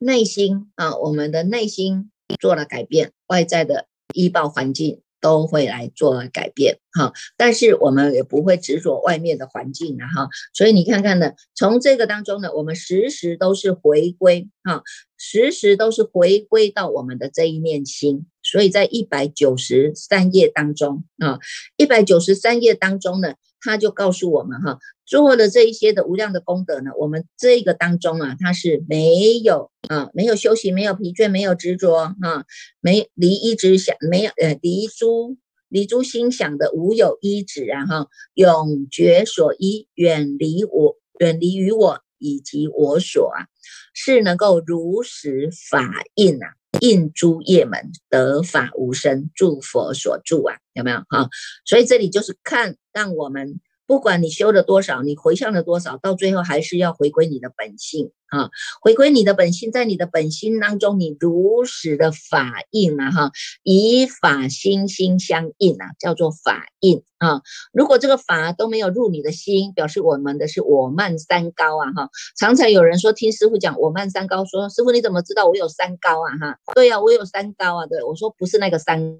[0.00, 7.12] 内心啊，我们的内心做了改变，外在的依报环境都会来做改变哈。
[7.36, 10.28] 但是我们也不会执着外面的环境啊哈。
[10.54, 14.82] 所以你看看呢，从这个当中呢，我们时时都是回归哈，
[15.18, 18.26] 时时都是回归到我们的这一念心。
[18.50, 21.38] 所以在一百九十三页当中啊，
[21.76, 32.44] 一百九十三页当中呢，他就告诉我们哈，做了这一些的无量的功德呢，我们这个当中啊，它是没有啊，没有休息，没有疲倦，没有执着啊，
[32.80, 35.36] 没离一直想，没有呃离诸
[35.68, 43.46] 离诸心想的无有一止啊哈，永绝所依，远离我，远离于我以及我所啊，
[43.94, 45.84] 是能够如实法
[46.16, 46.56] 印啊。
[46.80, 51.28] 印诸业门得法无生，诸佛所住啊，有没有哈？
[51.64, 53.60] 所以这里就是看，让我们。
[53.90, 58.48] 不管你修了多少，你回向了多少，到最后还是要回归你的本性啊！
[58.80, 63.32] 回归你的本性，在你的本心当中，你如实的法印啊，哈，
[63.64, 67.42] 以法心心相应啊，叫做法印啊。
[67.72, 72.10] 如果这个法都没有入你的心，表示我们的是我慢三高啊，哈。
[72.38, 76.38] 常常有人说听师傅讲我慢三高，说师傅你怎么知道我有三高啊？
[76.38, 77.86] 哈，对呀，我有三高啊。
[77.86, 79.18] 对，我说不是那个三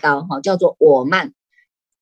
[0.00, 1.34] 高哈，叫做我慢。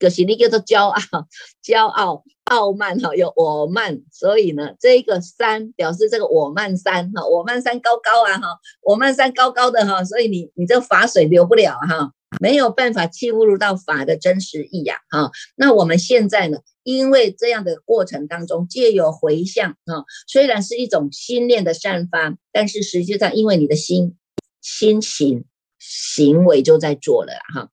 [0.05, 1.01] 就是你叫做骄傲、
[1.64, 15.31] 骄傲、傲慢哈，有我慢，所以呢，这个山表示这个我慢山哈，我慢山高高啊哈，我慢山高高的哈，所以你你这法水流不了哈，没有办法去悟入到法的真实意呀哈。
[15.57, 24.17] 那我们现在呢，因为这样的过程当中，借有回向啊，虽然是一种心念的散发，但是实际上因为你的心
[24.61, 25.47] 心行
[25.79, 27.71] 行为就在做了哈。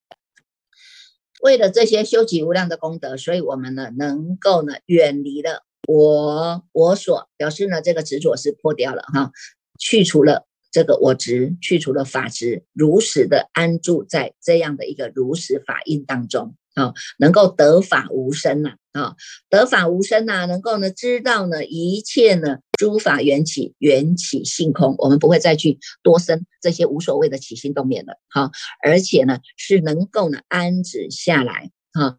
[1.42, 9.32] 为了这些修集无量的功德，所以我们呢能够呢远离了我我所，表示呢这个执着是破掉了哈，
[9.80, 16.56] 去除了这个我执，去除了法执，如实的安住在这样的一个如实法印当中。
[16.74, 19.16] 啊，能够得法无生呐，啊，
[19.50, 28.50] 得法无生呐，能够呢知道呢一切呢诸法缘起，缘起性空，我们不会再去多生这些无所谓的起心动念了，哈，
[28.84, 32.18] 而且呢是能够呢安止下来，哈，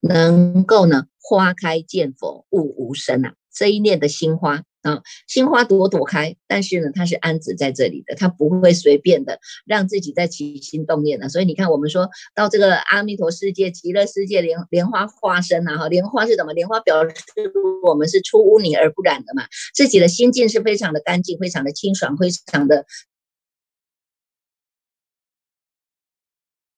[0.00, 4.64] 能够呢花开见佛，悟无生啊，这一念的心花。
[4.82, 11.28] 啊，心花朵朵开，但是呢，它是安止在这里的，它不会随便的让自己在起心动念的。
[11.28, 16.54] 所以你看，我们说到这个阿弥陀世界、极乐世界莲莲花化身啊，哈，莲花是怎么？
[16.54, 17.14] 莲花表示
[17.82, 22.86] 我们是出污泥而不染的嘛，自己的心境是非常的干净、非常的清爽、非常的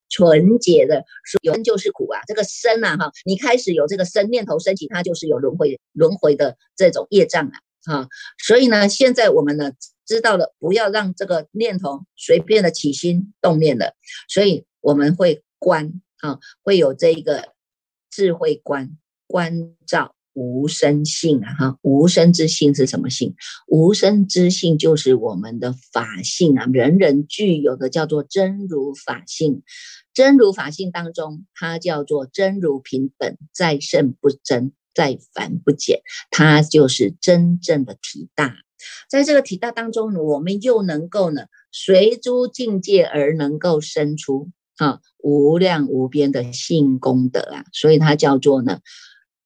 [0.09, 1.05] 纯洁的。
[1.43, 7.53] 有生就是苦啊，这个生啊，哈，你开始有这个生念头升起，它就是有轮回轮回的这种业障啊。
[7.85, 8.09] 啊。
[8.45, 9.73] 所以呢，现在我们呢
[10.07, 13.95] 知道了，不要让这个念头随便的起心动念的，
[14.29, 17.53] 所以我们会观啊，会有这一个
[18.11, 20.15] 智慧观观照。
[20.35, 23.35] 无生性啊，哈，无生之性是什么性？
[23.67, 29.63] 无生之性就是我们的法性啊，人人具有的叫做真如法性。
[30.15, 38.57] 真如法性当中，它叫做真如平等，在胜不争，再繁不减，它就是真正的体大。
[39.09, 48.81] 在这个体大当中呢，我们又能够呢，随诸境界而能够生出啊无量无边的性功德啊，所以它叫做呢。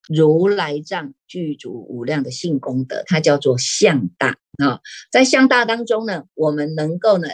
[0.08, 4.78] 如来藏具足无量的性功德，它叫做相大啊。
[5.10, 7.26] 在相大当中呢，我们能够呢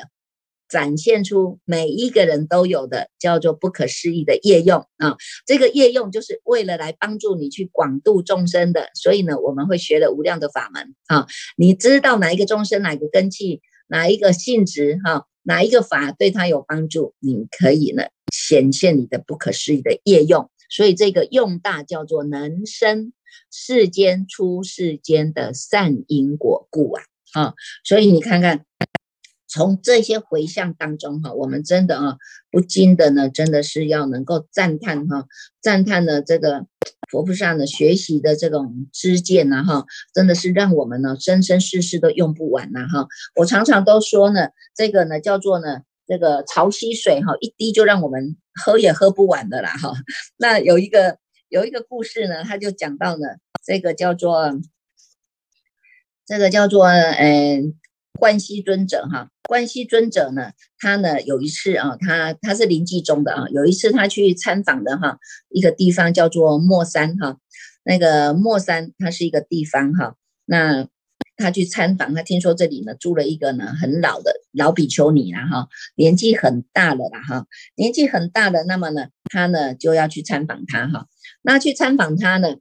[0.73, 5.19] 展现出每一个人都有的叫做不可思议的业用啊。
[5.47, 11.27] 这个业用就是为了来帮助你去广度众生的，所以呢，我们会学了无量的法门啊。
[11.59, 20.51] 你知道哪一个众生、哪个根器、哪一个性质哈，哪一个法对他有帮助，你可以呢显现你的不可思议的业用。
[20.71, 23.13] 所以这个用大叫做能生
[23.51, 27.03] 世间出世间的善因果故啊
[27.35, 27.55] 啊！
[27.85, 28.65] 所以你看看，
[29.53, 32.17] 从这些回向当中哈，我们真的啊
[32.51, 35.27] 不禁的呢，真的是要能够赞叹哈，
[35.61, 36.65] 赞叹呢这个
[37.11, 39.85] 佛菩萨的学习的这种知见呐哈，
[40.15, 43.07] 真的是让我们呢生生世世都用不完呐哈！
[43.37, 45.83] 我常常都说呢，这个呢叫做呢。
[46.05, 49.95] 这个潮汐水哈，一滴就让我们喝也喝不完的啦哈。
[50.37, 51.17] 那有一个
[51.49, 53.29] 有一个故事呢，他就讲到呢，
[53.65, 54.61] 这个叫做
[56.27, 57.75] 这个叫做嗯，
[58.18, 59.29] 观西尊者哈。
[59.48, 65.18] 观西尊者呢，他呢有一次啊，他他是临济宗的啊，有一次他去参访的哈，
[65.51, 67.38] 一个地方叫做莫山哈。
[67.85, 70.87] 那个莫山它是一个地方哈，那。
[71.35, 81.07] 他去参访，他听说这里呢住了一个呢很老的老比丘尼了哈，年纪很大了啦哈，年纪很大的，那么呢他呢就要去参访他哈，
[81.40, 82.57] 那去参访他呢。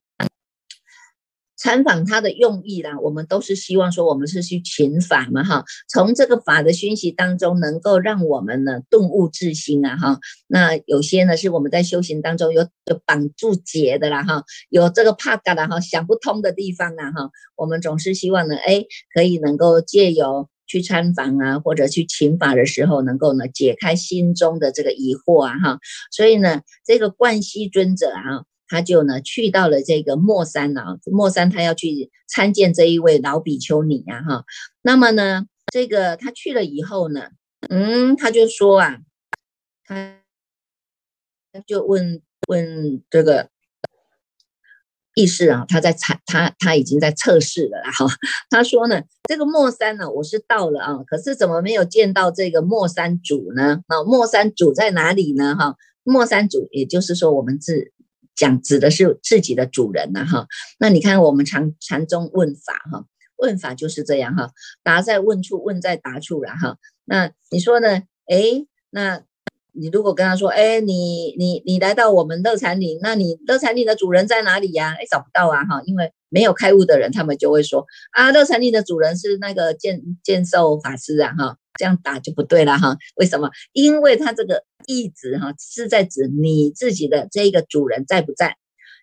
[1.62, 10.20] 参访他的用意啦，我们都是希望说，我们是去勤法嘛哈，从这个法的熏习当中，能够让我们呢顿悟自心啊哈。
[10.48, 25.80] 那有些呢是我们在修行当中有有绑住结的啦哈，有这个怕嘎的哈，想不通的地方啊哈，我们总是希望呢，哎，可以能够借由去参访啊，或者去勤法的时候，能够呢解开心中的这个疑惑啊哈。
[26.12, 28.46] 所以呢，这个冠希尊者啊。
[28.72, 34.46] 他就呢去到了这个莫山啊，莫山他要去参见这一位老比丘尼啊，哈，
[34.82, 37.32] 那么呢，这个他去了以后呢，
[37.70, 39.00] 嗯，他就说啊，
[39.84, 40.22] 他
[41.52, 43.50] 他就问问这个
[45.16, 48.06] 意识啊，他在测他他已经在测试了啦，哈，
[48.50, 53.82] 他说呢，这个莫山呢，我是到了啊，可是怎么没有见到这个莫山主呢？
[53.88, 55.58] 啊，莫山主在哪里呢？
[55.60, 57.92] 哈，莫山主也就是说我们自
[58.36, 60.48] 讲指的是自己的主人呐，哈，
[60.80, 63.06] 那你看我们禅禅宗问法哈，
[63.38, 64.52] 问法就是这样哈，
[64.84, 66.78] 答在问处，问在答处了哈。
[67.06, 68.04] 那你说呢？
[68.28, 69.22] 哎，那
[69.74, 74.96] 你如果跟他说，哎，你你你来到我们乐禅林，那你乐禅林的主人在哪里呀？
[75.00, 81.58] 哎，找不到啊，哈，因为没有开悟的人，他们就会说啊，乐禅林的主人是那个见见受法师啊，哈。
[81.78, 83.50] 这样打就不对了哈，为什么？
[83.74, 88.58] 因为他这个意指哈是在指你自己的这一个主人在不在？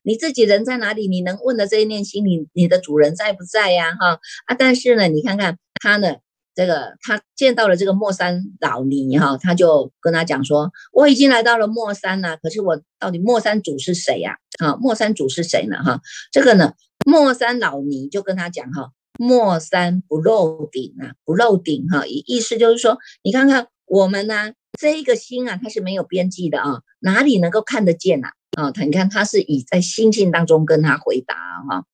[0.04, 1.08] 你自己人在哪里？
[1.08, 3.94] 你能问的这一念心，你你的主人在不在呀？
[3.98, 4.54] 哈啊！
[4.56, 6.16] 但是呢，你看看他呢，
[6.54, 14.36] 这个他见到了这个莫山老尼哈，他就跟他讲说：我已经来到了莫山了，可是我到底莫山主是谁呀？
[14.60, 15.82] 啊，莫山主是谁呢？
[15.82, 16.00] 哈，
[16.30, 16.72] 这个呢，
[17.04, 18.92] 莫山老尼就跟他讲哈。
[19.20, 28.28] 莫山不漏顶啊，不漏顶哈，意意思就是说，你看看我们呢，这一个心啊，它是没有边际的啊，哪里能够看得见呐？
[28.56, 31.34] 啊，你看他是以在心性当中跟他回答
[31.68, 31.84] 哈，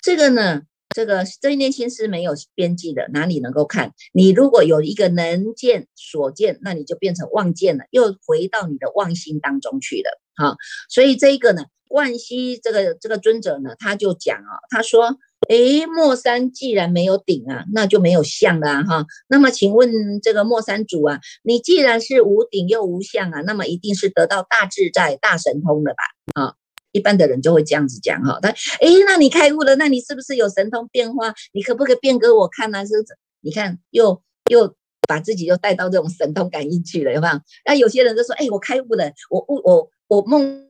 [0.00, 0.62] 这个呢，
[0.94, 3.92] 这个这一念心是没有边际的，哪里能够看？
[4.12, 10.56] 你如果有一个能见所见，那你就变成望见了，又回到你的妄心当中去了哈。
[10.88, 15.18] 所以这一个呢，万西这个这个尊者呢，他就讲啊，他说。
[15.48, 19.06] 哎，莫山既然没有顶啊，那就没有相啊哈。
[19.28, 26.42] 那么，请问这个莫山主啊，你既然是无顶又无相啊，那么一定是得到大自在、大神通了吧？
[26.42, 26.54] 啊，
[26.92, 28.38] 一般的人就会这样子讲哈。
[28.42, 31.34] 他哎，那你开悟了，那你是不是有神通变化？
[31.52, 32.84] 你可不可以变给我看呢？
[32.84, 32.92] 是，
[33.40, 34.74] 你看又又
[35.08, 37.40] 把自己又带到这种神通感应去了，有没有？
[37.64, 40.65] 那有些人就说，哎，我开悟了，我悟我我梦。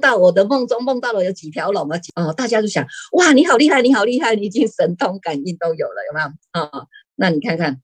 [0.00, 1.98] 到我的梦中梦到了有几条龙啊？
[2.14, 6.86] 哦，大家就想哇，你好厉害，你好厉害，你已经神通感应都有了，有没有啊？
[7.14, 7.80] 那你看看，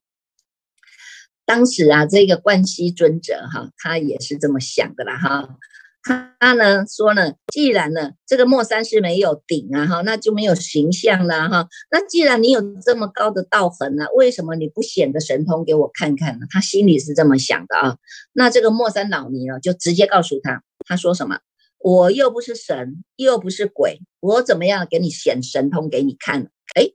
[1.45, 5.57] 当时啊，这个观西尊者哈，他也是这么想的啦哈。
[6.05, 11.67] 他呢说呢，既然呢这个莫山是没有顶啊哈，那就没有形象了哈。
[11.89, 16.45] 那既然你有这么高的道痕啊，为什么你不显个神通给我看看呢？
[16.51, 17.97] 他心里是这么想的啊。
[18.33, 21.39] 那这个莫山老尼呢，就直接告诉他，他说什么？
[21.83, 26.49] 我又不是神，又不是鬼，我怎么样给你显神通给你看？
[26.75, 26.89] 哎。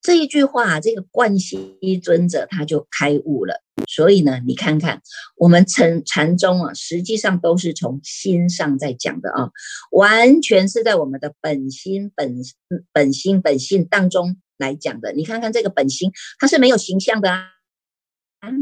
[0.00, 3.60] 这一句话，这个观西尊者他就开悟了。
[3.88, 5.02] 所以呢，你看看
[5.36, 9.50] 我们禅禅宗啊，实际上都是从心上在讲的啊，
[9.90, 12.36] 完全是在我们的本心本
[12.92, 15.12] 本心本性当中来讲的。
[15.12, 17.48] 你看看这个本心，它是没有形象的，啊，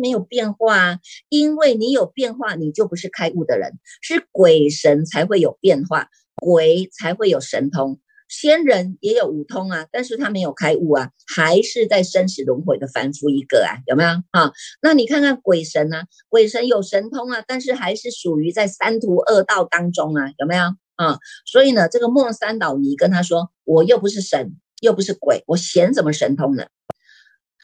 [0.01, 0.99] 没有变化啊。
[1.29, 8.01] 因为你有变化，你就不是开悟的人，是鬼神才会有变化，鬼才会有神通。
[8.29, 14.53] 仙人也有五通啊，但是他没有开悟啊，还是在生死轮回的凡夫一个啊，有没有啊？
[14.83, 16.03] 那你看看鬼神呢？
[16.29, 20.65] 鬼神有神通啊，但是还是属于在三途二道当中啊，有没有
[20.97, 21.21] 啊？
[21.47, 26.65] 所以呢，这个莫三老尼跟他说：“我又不是神，又不是鬼，我显什么神通呢？”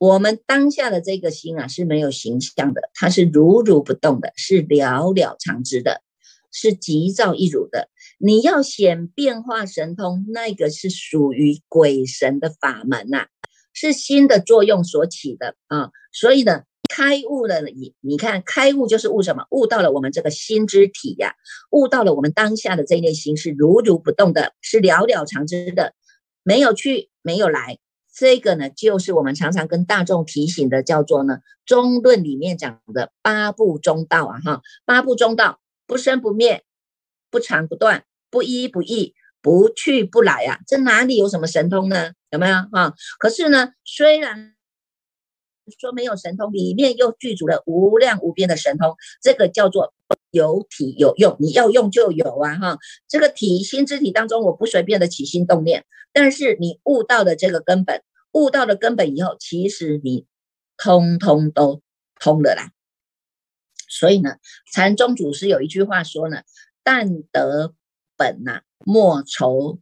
[0.03, 6.03] 我们当下的这个心啊是没有形象的，它是如如不动的，是了了常知的。
[6.50, 7.88] 是急躁易辱的，
[8.18, 13.26] 你要显变化神通，那个是属于鬼神的法门呐，
[13.72, 15.92] 是心的作用所起的啊。
[16.12, 19.46] 所以呢，开悟了，你你看，开悟就是悟什么？
[19.53, 21.36] 悟到了我们这个心之体呀，
[21.70, 25.94] 悟到了我们当下的这一类心是如如不动的，是了了常知的，
[26.42, 27.78] 没有去，没有来。
[28.12, 35.58] 这个呢，就是我们常常跟大众提醒的，叫做呢中论里面讲的八部中道啊，哈，八部中道。
[35.84, 36.64] 不生不灭，
[37.28, 40.60] 不长不断，不依不异，不去不来啊！
[40.66, 42.12] 这哪里有什么神通呢？
[42.30, 42.94] 有没有啊？
[43.18, 44.54] 可是呢，虽然
[45.78, 49.92] 说没有神通，里面又具足了无量无边的神通，这个叫做
[50.33, 52.57] 有体有用，你要用就有啊！
[52.57, 58.03] 哈，这个体心之体当中，我不随便的起心动念，但是你悟到的这个根本，
[58.33, 60.26] 悟到了根本以后，其实你
[60.76, 61.83] 通通都
[62.18, 62.72] 通了啦。
[63.89, 64.37] 所以呢，
[64.72, 66.39] 禅宗祖师有一句话说呢
[66.83, 67.74] ：“但得
[68.16, 69.78] 本呐，莫愁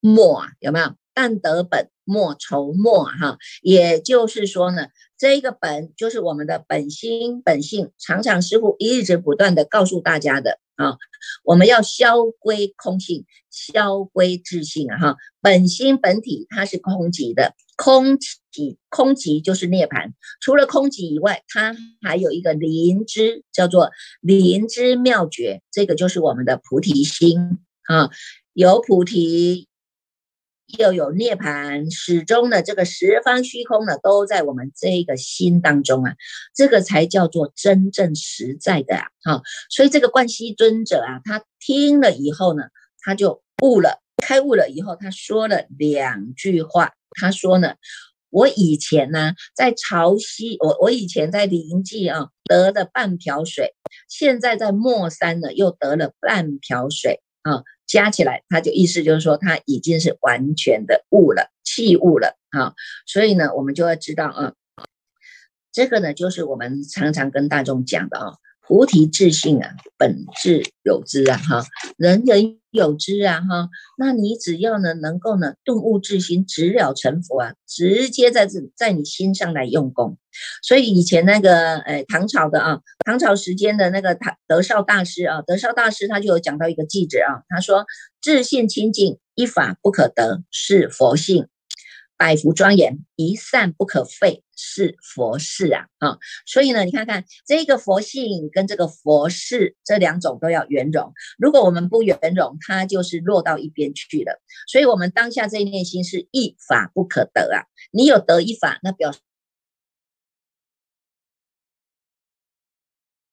[0.00, 0.94] 末啊，有没有？
[1.14, 4.88] 但得本莫愁末哈，也就是说呢，
[5.18, 7.90] 这一个本就是我们的本心本性。
[7.98, 10.96] 常常师傅一直不断的告诉大家的啊，
[11.44, 20.12] 我们要消归空性，消归自性啊哈，本心本体它是空寂的。”空寂，空寂就是涅槃。
[20.40, 23.90] 除了空寂以外，它还有一个灵知，叫做
[24.22, 25.60] 灵知妙觉。
[25.70, 28.08] 这个就是我们的菩提心啊，
[28.54, 29.68] 有菩提，
[30.78, 36.14] 又有涅槃，始终的这个十方虚空呢，都在我们这个心当中啊。
[36.54, 39.04] 这个才叫做真正实在的啊。
[39.22, 42.64] 哈，所以这个观西尊者啊，他听了以后呢，
[43.00, 46.92] 他就悟了，开悟了以后，他说了两句话。
[47.18, 47.74] 他说呢，
[48.28, 53.74] 我以前呢在潮汐，我我以前在临济啊得了半瓢水，
[54.08, 62.74] 现在在墨山呢又得了半瓢水啊，加起来他就意思就是说他已经是完全的悟了，弃悟了啊，
[63.06, 64.54] 所以呢我们就要知道啊，
[65.72, 68.34] 这个呢就是我们常常跟大众讲的啊。
[68.66, 71.64] 菩提自性啊，本质有之啊，哈，
[71.96, 80.18] 人人有之啊，哈，那你只要呢，能够呢，顿悟自心，直了成佛啊，直接在这在你心上来用功。
[80.62, 87.86] 所以以前那个，哎，唐朝的啊，唐朝时间的那个唐德绍大师啊，德绍大师他就有讲到一个句子啊，他说：
[88.20, 91.46] 自信清净，一法不可得，是佛性。
[92.18, 95.86] 百福庄严，一善不可废，是佛事啊！
[95.98, 101.12] 啊，所以呢，你看看这个佛性跟这个佛事这两种都要圆融。
[101.38, 104.40] 如果我们不圆融，它就是落到一边去了。
[104.66, 107.68] 所以，我们当下这一念心是一法不可得啊！
[107.92, 109.20] 你有得一法，那表示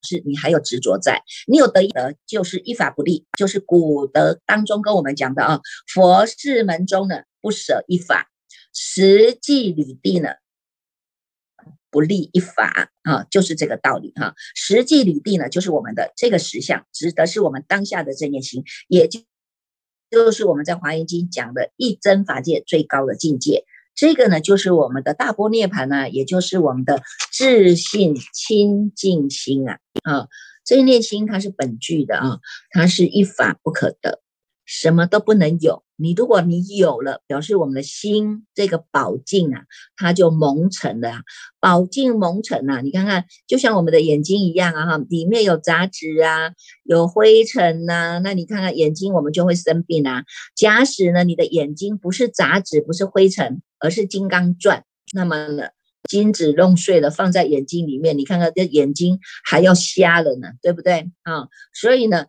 [0.01, 8.29] 是你还有执着在；你有得一得，就是一法不立，就是古德当中跟我们讲的啊，佛事门中呢，不舍一法。
[8.75, 10.29] 实际履地呢，
[11.93, 14.33] 不立一法啊，就是这个道理哈。
[14.55, 19.21] 实际履地呢，就是我们的这个实相，指的是我们当下的这念心，也就
[20.09, 23.63] 就是我们在华严经讲的一真法界最高的境界。
[23.95, 30.27] 这个呢，就是我们的大波涅盘呢，也就是我们的自信清净心啊啊，
[30.65, 32.39] 这一念心它是本具的啊，
[32.71, 34.22] 它是一法不可得。
[34.65, 35.83] 什么都不能有。
[35.95, 39.63] 你如果你有了，表示我们的心这个宝镜啊，
[39.95, 41.21] 它就蒙尘了。
[41.59, 46.51] 宝镜蒙尘啊，你看看，就像我们的眼睛一样啊，哈，里面有杂质啊，
[46.83, 48.19] 有灰尘呐。
[48.23, 50.23] 那你看看眼睛，我们就会生病啊。
[50.55, 54.83] 假使呢，你的眼睛不是杂质，不是灰尘，而是金刚钻，
[55.13, 55.67] 那么呢，
[56.09, 61.47] 金子弄碎了放在眼睛里面，你看看这眼睛还要瞎了呢，对不对啊？
[61.73, 62.25] 所以呢，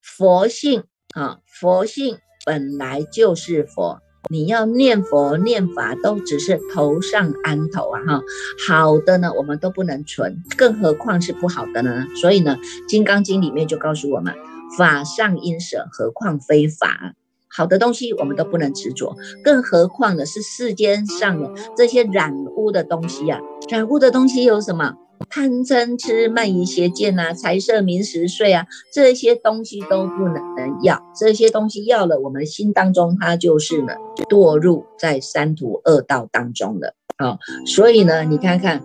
[0.00, 2.18] 佛性啊，佛性。
[2.44, 8.20] 本来就是佛，你要念佛念法都只是头上安头啊哈，
[8.66, 12.04] 好的呢我们都不能存，更何况是不好的呢？
[12.20, 12.58] 所以呢，
[12.88, 14.34] 《金刚经》里面就告诉我们，
[14.76, 17.14] 法上应舍，何况非法？
[17.48, 23.40] 好的东西我们都不能执着，更何况呢是世间上的这些染污的东西呀？
[23.70, 24.94] 染污的东西有什么？
[25.28, 31.02] 贪嗔痴慢疑邪见呐，财色名食睡啊，这些东西都不能要。
[31.14, 33.94] 这些东西要了，我们心当中它就是呢，
[34.28, 36.94] 堕入在三途恶道当中的。
[37.18, 38.82] 好，所以呢，你看看，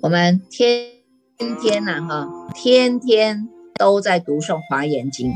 [0.00, 0.88] 我们天
[1.60, 3.48] 天呐，哈，天天
[3.78, 5.32] 都在读诵华严经，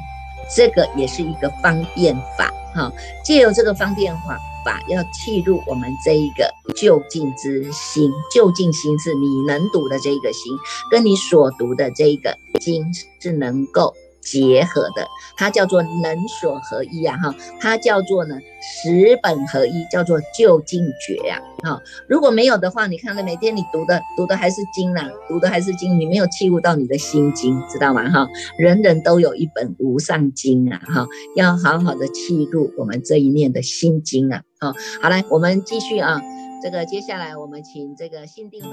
[0.54, 2.52] 这个也是一个方便法。
[2.74, 2.92] 哈，
[3.24, 4.38] 借由这个方便法。
[4.64, 10.52] 法要契入我们这一个就近之心，就近心是你能读的这一个心，
[10.90, 12.84] 跟你所读的这一个经
[13.20, 13.94] 是能够。
[14.24, 15.04] 结合的，
[15.36, 28.08] 它叫做能所合一啊，哈，它叫做呢十本合一，叫做就近觉呀，哈，如果没有的话，你看到每天你读的读的还是经啊，读的还是经，你没有契入到你的心经，知道吗？
[28.10, 36.20] 哈，人人都有一本无上经啊，哈，要好好的契入我们这一念的心经啊，啊好来我们继续啊
[36.62, 38.70] 这个接下来我们请这个新定法